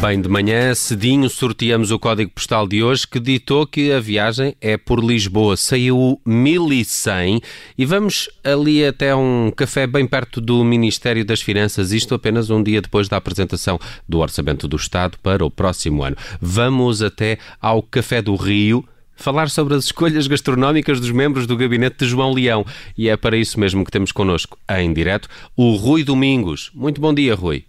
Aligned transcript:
Bem, 0.00 0.20
de 0.20 0.28
manhã, 0.28 0.72
cedinho, 0.76 1.28
sorteamos 1.28 1.90
o 1.90 1.98
código 1.98 2.30
postal 2.30 2.68
de 2.68 2.84
hoje 2.84 3.04
que 3.04 3.18
ditou 3.18 3.66
que 3.66 3.90
a 3.90 3.98
viagem 3.98 4.54
é 4.60 4.76
por 4.76 5.04
Lisboa. 5.04 5.56
Saiu 5.56 6.20
1100 6.24 7.40
e 7.76 7.84
vamos 7.84 8.30
ali 8.44 8.86
até 8.86 9.12
um 9.12 9.50
café 9.50 9.88
bem 9.88 10.06
perto 10.06 10.40
do 10.40 10.62
Ministério 10.62 11.24
das 11.24 11.42
Finanças, 11.42 11.90
isto 11.90 12.14
apenas 12.14 12.48
um 12.48 12.62
dia 12.62 12.80
depois 12.80 13.08
da 13.08 13.16
apresentação 13.16 13.76
do 14.08 14.20
Orçamento 14.20 14.68
do 14.68 14.76
Estado 14.76 15.18
para 15.20 15.44
o 15.44 15.50
próximo 15.50 16.04
ano. 16.04 16.16
Vamos 16.40 17.02
até 17.02 17.38
ao 17.60 17.82
Café 17.82 18.22
do 18.22 18.36
Rio 18.36 18.88
falar 19.16 19.50
sobre 19.50 19.74
as 19.74 19.86
escolhas 19.86 20.28
gastronómicas 20.28 21.00
dos 21.00 21.10
membros 21.10 21.44
do 21.44 21.56
gabinete 21.56 21.98
de 21.98 22.06
João 22.06 22.32
Leão. 22.32 22.64
E 22.96 23.08
é 23.08 23.16
para 23.16 23.36
isso 23.36 23.58
mesmo 23.58 23.84
que 23.84 23.90
temos 23.90 24.12
connosco, 24.12 24.56
em 24.78 24.92
direto, 24.92 25.28
o 25.56 25.74
Rui 25.74 26.04
Domingos. 26.04 26.70
Muito 26.72 27.00
bom 27.00 27.12
dia, 27.12 27.34
Rui. 27.34 27.67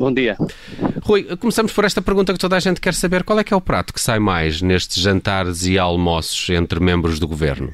Bom 0.00 0.14
dia. 0.14 0.34
Rui, 1.02 1.24
começamos 1.36 1.74
por 1.74 1.84
esta 1.84 2.00
pergunta 2.00 2.32
que 2.32 2.38
toda 2.38 2.56
a 2.56 2.58
gente 2.58 2.80
quer 2.80 2.94
saber. 2.94 3.22
Qual 3.22 3.38
é 3.38 3.44
que 3.44 3.52
é 3.52 3.56
o 3.56 3.60
prato 3.60 3.92
que 3.92 4.00
sai 4.00 4.18
mais 4.18 4.62
nestes 4.62 5.02
jantares 5.02 5.66
e 5.66 5.78
almoços 5.78 6.48
entre 6.48 6.80
membros 6.80 7.18
do 7.18 7.28
governo? 7.28 7.70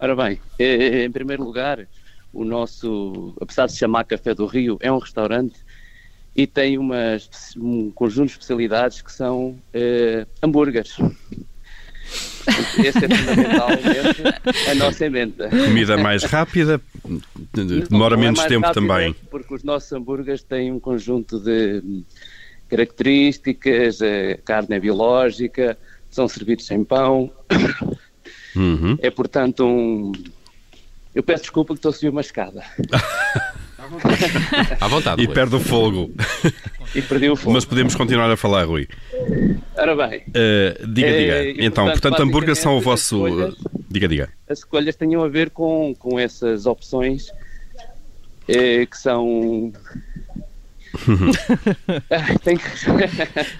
Ora 0.00 0.16
bem, 0.16 0.40
eh, 0.58 0.64
eh, 0.64 1.04
em 1.04 1.10
primeiro 1.10 1.44
lugar, 1.44 1.86
o 2.32 2.46
nosso, 2.46 3.34
apesar 3.38 3.66
de 3.66 3.72
se 3.72 3.78
chamar 3.78 4.04
Café 4.04 4.34
do 4.34 4.46
Rio, 4.46 4.78
é 4.80 4.90
um 4.90 4.96
restaurante 4.96 5.56
e 6.34 6.46
tem 6.46 6.78
uma, 6.78 7.18
um 7.58 7.90
conjunto 7.90 8.28
de 8.28 8.32
especialidades 8.32 9.02
que 9.02 9.12
são 9.12 9.58
eh, 9.74 10.26
hambúrgueres. 10.42 10.96
Esse 12.78 13.04
é 13.04 13.08
fundamentalmente 13.08 14.22
a 14.70 14.74
nossa 14.74 15.06
emenda. 15.06 15.48
Comida 15.48 15.96
mais 15.96 16.24
rápida, 16.24 16.80
demora 17.88 18.14
é 18.16 18.18
menos 18.18 18.40
mais 18.40 18.48
tempo 18.48 18.72
também. 18.72 19.14
Porque 19.30 19.54
os 19.54 19.62
nossos 19.62 19.90
hambúrgueres 19.92 20.42
têm 20.42 20.70
um 20.70 20.78
conjunto 20.78 21.40
de 21.40 21.82
características, 22.68 24.00
a 24.02 24.36
carne 24.44 24.76
é 24.76 24.80
biológica, 24.80 25.78
são 26.10 26.28
servidos 26.28 26.66
sem 26.66 26.84
pão. 26.84 27.30
Uhum. 28.54 28.96
É, 29.00 29.10
portanto, 29.10 29.64
um... 29.66 30.12
Eu 31.14 31.22
peço 31.22 31.42
desculpa 31.42 31.74
que 31.74 31.78
estou 31.78 31.90
a 31.90 31.92
subir 31.92 32.08
uma 32.08 32.20
escada 32.20 32.64
À 34.80 34.88
vontade, 34.88 35.22
E 35.22 35.26
Rui. 35.26 35.34
perde 35.34 35.56
o 35.56 35.60
fogo. 35.60 36.10
e 36.94 37.02
perdi 37.02 37.28
o 37.30 37.36
fogo. 37.36 37.52
Mas 37.54 37.64
podemos 37.64 37.94
continuar 37.94 38.30
a 38.30 38.36
falar, 38.36 38.64
Rui. 38.66 38.86
Ora 39.76 39.94
bem, 39.96 40.20
Uh, 40.28 40.86
diga, 40.86 41.08
Eh, 41.08 41.44
diga. 41.44 41.62
e, 41.62 41.66
então, 41.66 41.86
portanto, 41.86 42.20
hambúrguer 42.20 42.54
são 42.56 42.76
o 42.76 42.80
vosso. 42.80 43.24
as 43.26 43.32
escolhas- 43.32 43.54
Diga, 43.90 44.08
diga. 44.08 44.28
as 44.48 44.58
escolhas 44.58 44.96
tenham 44.96 45.22
a 45.22 45.28
ver 45.28 45.50
com, 45.50 45.94
com 45.98 46.18
essas 46.18 46.66
opções 46.66 47.28
eh, 48.48 48.86
que 48.86 48.96
são... 48.98 49.72
Tem 52.42 52.56
que... 52.58 52.64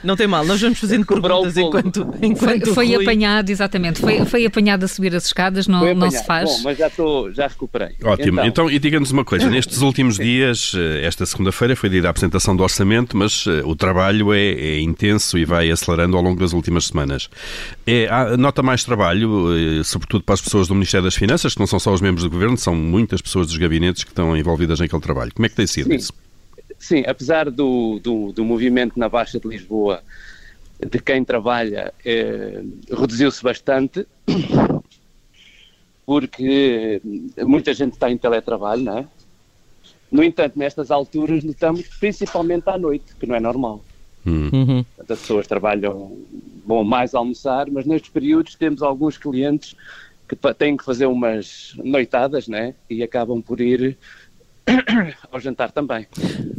Não 0.02 0.16
tem 0.16 0.26
mal, 0.26 0.44
nós 0.44 0.60
vamos 0.60 0.78
fazendo 0.78 1.04
perguntas 1.06 1.56
enquanto, 1.56 2.04
Foi, 2.18 2.26
enquanto 2.28 2.70
o 2.70 2.74
foi 2.74 2.94
Rui- 2.94 3.02
apanhado, 3.02 3.50
exatamente. 3.50 4.00
Foi, 4.00 4.24
foi 4.26 4.46
apanhado 4.46 4.84
a 4.84 4.88
subir 4.88 5.14
as 5.14 5.26
escadas, 5.26 5.66
não, 5.66 5.80
Foi 5.80 5.94
não 5.94 6.10
se 6.10 6.24
faz. 6.24 6.48
Bom, 6.50 6.60
mas 6.64 6.78
já 6.78 6.86
estou, 6.88 7.32
já 7.32 7.46
recuperei. 7.46 7.90
Ótimo. 8.02 8.40
Então, 8.42 8.70
e 8.70 8.78
diga-nos 8.78 9.10
uma 9.10 9.24
coisa: 9.24 9.48
nestes 9.48 9.80
últimos 9.80 10.16
dias, 10.16 10.72
eh, 10.76 11.04
esta 11.06 11.24
segunda-feira 11.26 11.74
foi 11.76 11.88
dia 11.88 12.02
da 12.02 12.10
apresentação 12.10 12.54
do 12.56 12.62
orçamento, 12.62 13.16
mas 13.16 13.44
eh, 13.46 13.62
o 13.64 13.74
trabalho 13.74 14.32
é, 14.32 14.40
é 14.52 14.80
intenso 14.80 15.38
e 15.38 15.44
vai 15.44 15.70
acelerando 15.70 16.16
ao 16.16 16.22
longo 16.22 16.38
das 16.40 16.52
últimas 16.52 16.86
semanas. 16.86 17.28
É, 17.86 18.08
há- 18.08 18.36
nota 18.36 18.62
mais 18.62 18.84
trabalho, 18.84 19.48
eh, 19.80 19.82
sobretudo 19.84 20.24
para 20.24 20.34
as 20.34 20.40
pessoas 20.40 20.68
do 20.68 20.74
Ministério 20.74 21.04
das 21.04 21.14
Finanças, 21.14 21.54
que 21.54 21.60
não 21.60 21.66
são 21.66 21.78
só 21.78 21.92
os 21.92 22.00
membros 22.00 22.24
do 22.24 22.30
governo, 22.30 22.56
são 22.56 22.74
muitas 22.74 23.20
pessoas 23.20 23.46
dos 23.46 23.56
gabinetes 23.56 24.04
que 24.04 24.10
estão 24.10 24.36
envolvidas 24.36 24.80
naquele 24.80 25.02
trabalho. 25.02 25.30
Como 25.34 25.46
é 25.46 25.48
que 25.48 25.54
tem 25.56 25.66
sido 25.66 25.88
Sim. 25.88 25.96
isso? 25.96 26.12
Sim, 26.84 27.02
apesar 27.06 27.50
do, 27.50 27.98
do, 27.98 28.30
do 28.30 28.44
movimento 28.44 28.98
na 28.98 29.08
Baixa 29.08 29.40
de 29.40 29.48
Lisboa 29.48 30.02
de 30.78 30.98
quem 30.98 31.24
trabalha 31.24 31.94
eh, 32.04 32.62
reduziu-se 32.90 33.42
bastante, 33.42 34.06
porque 36.04 37.00
muita 37.38 37.72
gente 37.72 37.94
está 37.94 38.10
em 38.10 38.18
teletrabalho, 38.18 38.82
não 38.82 38.98
é? 38.98 39.06
No 40.12 40.22
entanto, 40.22 40.58
nestas 40.58 40.90
alturas 40.90 41.42
notamos 41.42 41.88
principalmente 41.98 42.68
à 42.68 42.76
noite, 42.76 43.16
que 43.18 43.26
não 43.26 43.34
é 43.34 43.40
normal. 43.40 43.82
Hum. 44.26 44.50
Uhum. 44.52 44.84
Portanto, 44.84 45.10
as 45.10 45.20
pessoas 45.20 45.46
trabalham, 45.46 46.18
vão 46.66 46.84
mais 46.84 47.14
almoçar, 47.14 47.70
mas 47.70 47.86
nestes 47.86 48.10
períodos 48.10 48.56
temos 48.56 48.82
alguns 48.82 49.16
clientes 49.16 49.74
que 50.28 50.36
têm 50.52 50.76
que 50.76 50.84
fazer 50.84 51.06
umas 51.06 51.72
noitadas, 51.82 52.46
né? 52.46 52.74
E 52.90 53.02
acabam 53.02 53.40
por 53.40 53.58
ir 53.58 53.96
ao 55.30 55.40
jantar 55.40 55.70
também. 55.72 56.06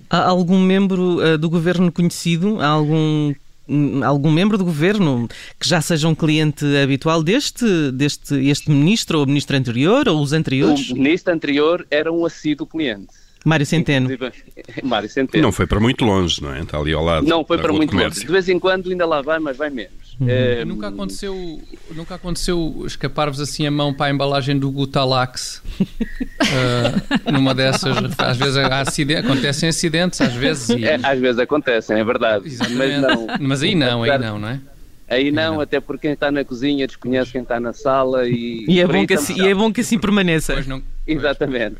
Há 0.09 0.27
algum 0.27 0.59
membro 0.59 1.21
eh, 1.21 1.37
do 1.37 1.49
governo 1.49 1.91
conhecido? 1.91 2.59
Há 2.61 2.67
algum, 2.67 3.33
hum, 3.67 4.03
algum 4.03 4.31
membro 4.31 4.57
do 4.57 4.65
governo 4.65 5.27
que 5.59 5.67
já 5.67 5.81
seja 5.81 6.07
um 6.07 6.15
cliente 6.15 6.65
habitual 6.77 7.23
deste, 7.23 7.91
deste 7.91 8.35
este 8.47 8.69
ministro 8.69 9.19
ou 9.19 9.25
ministro 9.25 9.57
anterior 9.57 10.07
ou 10.07 10.21
os 10.21 10.33
anteriores? 10.33 10.91
O 10.91 10.95
ministro 10.95 11.33
anterior 11.33 11.85
era 11.89 12.11
um 12.11 12.25
assíduo 12.25 12.67
cliente. 12.67 13.25
Mário 13.43 13.65
Centeno. 13.65 14.09
Mário 14.83 15.09
Centeno. 15.09 15.43
Não 15.43 15.51
foi 15.51 15.67
para 15.67 15.79
muito 15.79 16.03
longe, 16.03 16.41
não 16.41 16.53
é? 16.53 16.61
Está 16.61 16.79
ali 16.79 16.93
ao 16.93 17.03
lado. 17.03 17.27
Não 17.27 17.45
foi 17.45 17.59
para 17.59 17.71
muito 17.71 17.95
longe. 17.95 18.19
De 18.21 18.31
vez 18.31 18.49
em 18.49 18.59
quando 18.59 18.89
ainda 18.89 19.05
lá 19.05 19.21
vai, 19.21 19.37
mas 19.39 19.55
vai 19.55 19.69
menos. 19.69 20.04
Eh, 20.27 20.63
Nunca 20.65 20.87
aconteceu, 20.87 21.61
nunca 21.93 22.15
aconteceu 22.15 22.83
escapar-vos 22.85 23.41
assim 23.41 23.67
a 23.67 23.71
mão 23.71 23.93
para 23.93 24.05
a 24.05 24.09
embalagem 24.11 24.57
do 24.57 24.71
Gutalax 24.71 25.61
Ah, 26.39 27.31
numa 27.31 27.53
dessas. 27.53 27.97
Às 28.17 28.37
vezes 28.37 28.57
acidente, 28.57 29.25
acontecem 29.25 29.69
acidentes, 29.69 30.21
às 30.21 30.33
vezes. 30.33 30.69
E, 30.69 30.85
é, 30.85 30.99
às 31.03 31.19
vezes 31.19 31.39
acontecem, 31.39 31.97
é 31.99 32.03
verdade. 32.03 32.45
Mas 32.75 33.01
não. 33.01 33.27
Mas 33.41 33.63
aí 33.63 33.75
não, 33.75 34.03
aí 34.03 34.17
não, 34.17 34.39
não 34.39 34.47
é? 34.47 34.59
Aí 35.07 35.31
não, 35.31 35.55
não. 35.55 35.61
até 35.61 35.79
porque 35.79 36.03
quem 36.07 36.13
está 36.13 36.31
na 36.31 36.43
cozinha 36.43 36.87
desconhece 36.87 37.31
quem 37.31 37.41
está 37.41 37.59
na 37.59 37.73
sala 37.73 38.27
e. 38.27 38.65
E 38.67 38.79
é, 38.79 38.87
bom 38.87 39.05
que 39.05 39.13
assim, 39.13 39.39
e 39.41 39.47
é 39.47 39.53
bom 39.53 39.71
que 39.71 39.81
assim 39.81 39.99
permaneça. 39.99 40.53
Pois 40.53 40.67
não, 40.67 40.79
pois. 40.81 41.17
Exatamente. 41.17 41.77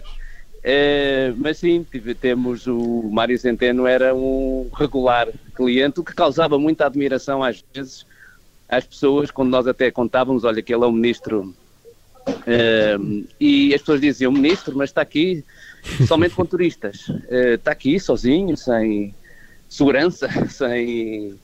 Eh, 0.64 1.32
mas 1.38 1.60
sim, 1.60 1.86
tive- 1.92 2.16
temos 2.16 2.66
o 2.66 3.08
Mário 3.12 3.38
Centeno 3.38 3.86
era 3.86 4.16
um 4.16 4.68
regular 4.74 5.28
cliente, 5.56 6.00
o 6.00 6.04
que 6.04 6.14
causava 6.14 6.58
muita 6.58 6.88
admiração 6.88 7.44
às 7.44 7.64
vezes 7.74 8.06
às 8.68 8.86
pessoas, 8.86 9.32
quando 9.32 9.50
nós 9.50 9.68
até 9.68 9.92
contávamos, 9.92 10.44
olha, 10.44 10.62
que 10.62 10.74
ele 10.74 10.84
é 10.84 10.88
o 10.88 10.92
ministro, 10.92 11.54
eh, 12.48 12.98
e 13.40 13.74
as 13.74 13.82
pessoas 13.82 14.02
diziam, 14.02 14.32
ministro, 14.32 14.76
mas 14.76 14.90
está 14.90 15.02
aqui 15.02 15.44
somente 16.08 16.36
com 16.36 16.46
turistas, 16.46 17.06
Eh, 17.30 17.56
está 17.56 17.72
aqui 17.72 18.00
sozinho, 18.00 18.56
sem 18.58 19.14
segurança, 19.70 20.28
sem... 20.50 21.36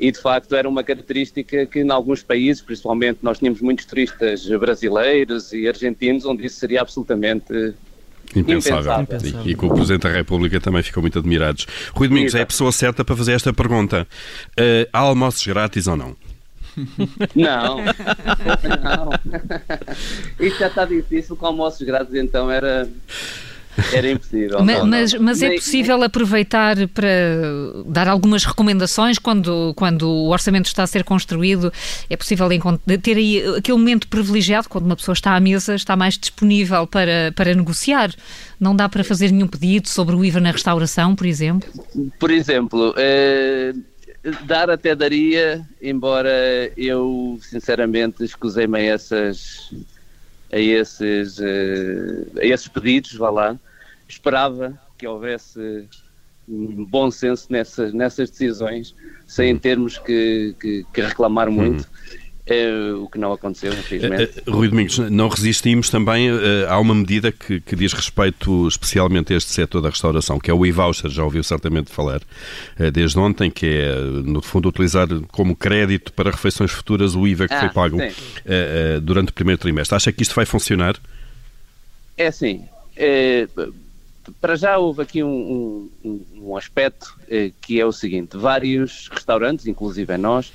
E 0.00 0.12
de 0.12 0.18
facto 0.20 0.54
era 0.54 0.68
uma 0.68 0.84
característica 0.84 1.66
que 1.66 1.80
em 1.80 1.90
alguns 1.90 2.22
países, 2.22 2.62
principalmente 2.62 3.18
nós 3.20 3.38
tínhamos 3.38 3.60
muitos 3.60 3.84
turistas 3.84 4.46
brasileiros 4.46 5.52
e 5.52 5.66
argentinos, 5.66 6.24
onde 6.24 6.46
isso 6.46 6.60
seria 6.60 6.82
absolutamente 6.82 7.74
Impensável. 8.36 9.00
Impensável. 9.00 9.42
E, 9.44 9.50
e 9.50 9.54
que 9.56 9.64
o 9.64 9.70
Presidente 9.70 10.02
da 10.02 10.10
República 10.10 10.60
também 10.60 10.82
ficou 10.82 11.02
muito 11.02 11.18
admirados. 11.18 11.66
Rui 11.92 12.08
Domingos 12.08 12.34
é 12.34 12.38
a 12.38 12.40
Exato. 12.40 12.52
pessoa 12.52 12.72
certa 12.72 13.04
para 13.04 13.16
fazer 13.16 13.32
esta 13.32 13.52
pergunta. 13.52 14.06
Eh, 14.56 14.88
há 14.92 14.98
almoços 15.00 15.44
grátis 15.46 15.86
ou 15.86 15.96
não? 15.96 16.14
Não, 17.34 17.78
não. 17.78 19.10
Isto 20.40 20.58
já 20.58 20.66
está 20.68 20.84
difícil 20.84 21.36
com 21.36 21.46
almoços 21.46 21.84
grátis, 21.86 22.14
então 22.14 22.50
era, 22.50 22.88
era 23.92 24.10
impossível. 24.10 24.58
Ma- 24.64 24.72
Não, 24.78 24.86
mas, 24.86 25.12
não. 25.12 25.22
mas 25.22 25.42
é 25.42 25.54
possível 25.54 26.02
aproveitar 26.02 26.76
para 26.88 27.08
dar 27.86 28.08
algumas 28.08 28.44
recomendações 28.44 29.18
quando, 29.18 29.72
quando 29.76 30.02
o 30.08 30.28
orçamento 30.30 30.66
está 30.66 30.82
a 30.82 30.86
ser 30.86 31.04
construído? 31.04 31.72
É 32.08 32.16
possível 32.16 32.48
ter 33.02 33.16
aí 33.16 33.42
aquele 33.56 33.78
momento 33.78 34.08
privilegiado 34.08 34.68
quando 34.68 34.84
uma 34.86 34.96
pessoa 34.96 35.12
está 35.12 35.34
à 35.34 35.40
mesa, 35.40 35.74
está 35.74 35.96
mais 35.96 36.16
disponível 36.18 36.86
para, 36.86 37.32
para 37.34 37.54
negociar? 37.54 38.10
Não 38.60 38.74
dá 38.74 38.88
para 38.88 39.04
fazer 39.04 39.30
nenhum 39.30 39.46
pedido 39.46 39.88
sobre 39.88 40.14
o 40.16 40.24
IVA 40.24 40.40
na 40.40 40.50
restauração, 40.50 41.14
por 41.14 41.26
exemplo? 41.26 41.68
Por 42.18 42.30
exemplo, 42.30 42.92
eh, 42.96 43.72
dar 44.46 44.68
até 44.70 44.94
daria, 44.94 45.66
embora 45.80 46.30
eu 46.76 47.38
sinceramente 47.42 48.24
escusei-me 48.24 48.78
a 48.78 48.82
essas 48.82 49.72
a 50.50 50.58
esses, 50.58 51.38
eh, 51.40 52.26
a 52.40 52.44
esses 52.46 52.68
pedidos, 52.68 53.14
vá 53.14 53.28
lá. 53.30 53.58
Esperava 54.08 54.80
que 54.96 55.06
houvesse 55.06 55.86
bom 56.46 57.10
senso 57.10 57.46
nessas, 57.50 57.92
nessas 57.92 58.30
decisões, 58.30 58.94
sem 59.26 59.56
termos 59.58 59.98
que, 59.98 60.56
que- 60.58 60.86
que 60.94 61.00
reclamar 61.02 61.50
muito, 61.50 61.86
eh, 62.48 62.92
o 62.94 63.08
que 63.08 63.18
não 63.18 63.32
aconteceu, 63.32 63.72
infelizmente. 63.72 64.38
Eh, 64.38 64.42
eh, 64.46 64.50
Rui 64.50 64.68
Domingos, 64.68 64.98
não 64.98 65.28
resistimos 65.28 65.90
também 65.90 66.28
eh, 66.28 66.66
a 66.68 66.78
uma 66.78 66.94
medida 66.94 67.30
que, 67.30 67.60
que 67.60 67.76
diz 67.76 67.92
respeito 67.92 68.66
especialmente 68.66 69.32
a 69.32 69.36
este 69.36 69.52
setor 69.52 69.80
da 69.80 69.90
restauração, 69.90 70.38
que 70.38 70.50
é 70.50 70.54
o 70.54 70.64
e-voucher, 70.64 71.10
já 71.10 71.22
ouviu 71.24 71.42
certamente 71.42 71.90
falar 71.90 72.20
eh, 72.78 72.90
desde 72.90 73.18
ontem, 73.18 73.50
que 73.50 73.66
é, 73.66 73.94
no 74.24 74.40
fundo, 74.40 74.68
utilizar 74.68 75.06
como 75.30 75.54
crédito 75.54 76.12
para 76.12 76.30
refeições 76.30 76.70
futuras 76.70 77.14
o 77.14 77.26
IVA 77.26 77.48
que 77.48 77.54
Ah, 77.54 77.60
foi 77.60 77.68
pago 77.70 78.00
eh, 78.00 78.12
eh, 78.46 79.00
durante 79.00 79.30
o 79.30 79.32
primeiro 79.32 79.60
trimestre. 79.60 79.96
Acha 79.96 80.12
que 80.12 80.22
isto 80.22 80.34
vai 80.34 80.46
funcionar? 80.46 80.96
É 82.16 82.26
assim, 82.26 82.64
é, 82.96 83.46
para 84.40 84.56
já 84.56 84.76
houve 84.78 85.02
aqui 85.02 85.22
um, 85.22 85.88
um, 86.04 86.24
um 86.42 86.56
aspecto 86.56 87.16
eh, 87.28 87.52
que 87.60 87.80
é 87.80 87.86
o 87.86 87.92
seguinte: 87.92 88.36
vários 88.36 89.08
restaurantes, 89.08 89.66
inclusive 89.66 90.16
nós, 90.16 90.52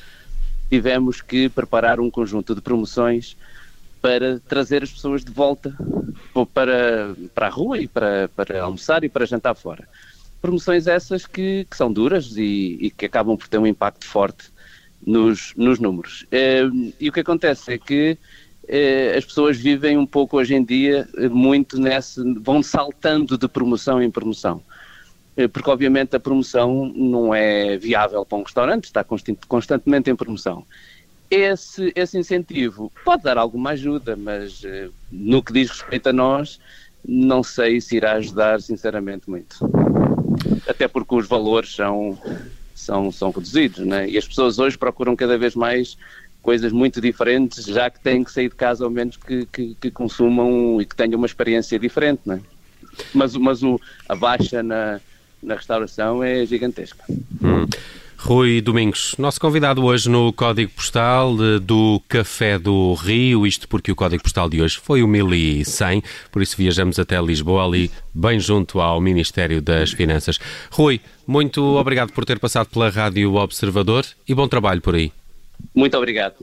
tivemos 0.73 1.21
que 1.21 1.49
preparar 1.49 1.99
um 1.99 2.09
conjunto 2.09 2.55
de 2.55 2.59
promoções 2.59 3.37
para 4.01 4.39
trazer 4.39 4.81
as 4.81 4.91
pessoas 4.91 5.23
de 5.23 5.31
volta 5.31 5.71
para, 6.51 7.15
para 7.35 7.45
a 7.45 7.49
rua 7.51 7.77
e 7.77 7.87
para, 7.87 8.27
para 8.35 8.63
almoçar 8.63 9.03
e 9.03 9.09
para 9.09 9.23
jantar 9.23 9.53
fora. 9.53 9.87
Promoções 10.41 10.87
essas 10.87 11.27
que, 11.27 11.67
que 11.69 11.77
são 11.77 11.93
duras 11.93 12.35
e, 12.37 12.79
e, 12.81 12.89
que 12.89 13.05
acabam 13.05 13.37
por 13.37 13.47
ter 13.47 13.59
um 13.59 13.67
impacto 13.67 14.03
forte 14.07 14.45
nos, 15.05 15.53
nos 15.55 15.77
números. 15.77 16.25
Eh, 16.31 16.63
e 16.99 17.07
o 17.07 17.13
que 17.13 17.19
acontece 17.19 17.73
é 17.73 17.77
que 17.77 18.17
eh, 18.67 19.13
as 19.15 19.25
pessoas 19.25 19.55
vivem 19.55 19.95
um 19.95 20.07
pouco 20.07 20.37
hoje 20.37 20.55
em 20.55 20.65
dia 20.65 21.07
eh, 21.17 21.29
muito 21.29 21.79
nesse, 21.79 22.19
vão 22.39 22.63
saltando 22.63 23.37
de 23.37 23.47
promoção 23.47 24.01
em 24.01 24.09
promoção. 24.09 24.59
Eh, 25.35 25.47
porque 25.47 25.69
obviamente 25.69 26.15
a 26.15 26.19
promoção 26.19 26.91
não 26.95 27.33
é 27.33 27.77
viável 27.77 28.25
para 28.25 28.37
um 28.37 28.43
restaurante, 28.43 28.85
está 28.85 29.03
constantemente 29.47 30.09
em 30.09 30.15
promoção. 30.15 30.65
Esse, 31.29 31.91
esse 31.95 32.17
incentivo 32.17 32.91
pode 33.03 33.23
dar 33.23 33.37
alguma 33.37 33.71
ajuda, 33.71 34.15
mas 34.15 34.61
no 35.11 35.41
que 35.41 35.51
diz 35.51 35.71
respeito 35.71 36.09
a 36.09 36.13
nós, 36.13 36.59
não 37.05 37.43
sei 37.43 37.81
se 37.81 37.97
irá 37.97 38.13
ajudar 38.13 38.61
sinceramente 38.61 39.29
muito. 39.29 39.57
Até 40.67 40.87
porque 40.87 41.15
os 41.15 41.27
valores 41.27 41.75
são, 41.75 42.17
são, 42.75 43.11
são 43.11 43.31
reduzidos, 43.31 43.85
né? 43.85 44.07
e 44.07 44.17
as 44.17 44.27
pessoas 44.27 44.59
hoje 44.59 44.77
procuram 44.77 45.15
cada 45.15 45.37
vez 45.37 45.55
mais 45.55 45.97
coisas 46.41 46.71
muito 46.71 46.99
diferentes, 46.99 47.65
já 47.65 47.89
que 47.89 47.99
têm 47.99 48.23
que 48.23 48.31
sair 48.31 48.49
de 48.49 48.55
casa, 48.55 48.83
ao 48.83 48.89
menos 48.89 49.17
que, 49.17 49.45
que, 49.45 49.75
que 49.75 49.89
consumam 49.89 50.79
e 50.81 50.85
que 50.85 50.95
tenham 50.95 51.17
uma 51.17 51.25
experiência 51.25 51.79
diferente, 51.79 52.21
não 52.25 52.35
é? 52.35 52.39
Mas, 53.13 53.35
mas 53.35 53.63
o, 53.63 53.79
a 54.07 54.15
baixa 54.15 54.61
na, 54.61 54.99
na 55.43 55.55
restauração 55.55 56.23
é 56.23 56.45
gigantesca. 56.45 57.03
Hum. 57.09 57.67
Rui 58.25 58.61
Domingos, 58.61 59.15
nosso 59.17 59.37
convidado 59.37 59.83
hoje 59.83 60.09
no 60.09 60.31
Código 60.31 60.71
Postal 60.71 61.35
do 61.61 62.01
Café 62.07 62.57
do 62.57 62.93
Rio, 62.93 63.45
isto 63.45 63.67
porque 63.67 63.91
o 63.91 63.95
Código 63.97 64.23
Postal 64.23 64.49
de 64.49 64.61
hoje 64.61 64.79
foi 64.81 65.03
o 65.03 65.07
1100, 65.09 66.01
por 66.31 66.41
isso 66.41 66.55
viajamos 66.55 66.97
até 66.97 67.21
Lisboa, 67.21 67.65
ali 67.65 67.91
bem 68.13 68.39
junto 68.39 68.79
ao 68.79 69.01
Ministério 69.01 69.61
das 69.61 69.91
Finanças. 69.91 70.39
Rui, 70.71 71.01
muito 71.27 71.61
obrigado 71.75 72.13
por 72.13 72.23
ter 72.23 72.39
passado 72.39 72.67
pela 72.67 72.89
Rádio 72.89 73.33
Observador 73.35 74.05
e 74.25 74.33
bom 74.33 74.47
trabalho 74.47 74.79
por 74.79 74.95
aí. 74.95 75.11
Muito 75.75 75.97
obrigado. 75.97 76.35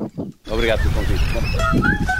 Obrigado 0.50 0.82
pelo 0.82 0.94
convite. 0.94 2.19